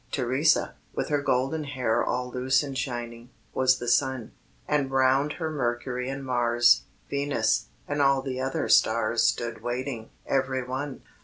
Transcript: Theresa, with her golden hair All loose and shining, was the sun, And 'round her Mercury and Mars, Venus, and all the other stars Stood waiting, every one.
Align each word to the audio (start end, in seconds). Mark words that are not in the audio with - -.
Theresa, 0.11 0.73
with 0.95 1.09
her 1.09 1.21
golden 1.21 1.63
hair 1.63 2.03
All 2.03 2.31
loose 2.31 2.63
and 2.63 2.75
shining, 2.75 3.29
was 3.53 3.77
the 3.77 3.87
sun, 3.87 4.31
And 4.67 4.89
'round 4.89 5.33
her 5.33 5.51
Mercury 5.51 6.09
and 6.09 6.25
Mars, 6.25 6.85
Venus, 7.07 7.67
and 7.87 8.01
all 8.01 8.23
the 8.23 8.41
other 8.41 8.67
stars 8.67 9.21
Stood 9.21 9.61
waiting, 9.61 10.09
every 10.25 10.63
one. 10.63 11.03